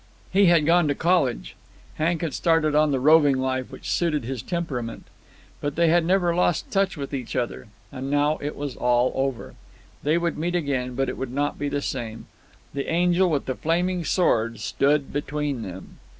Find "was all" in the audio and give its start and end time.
8.55-9.11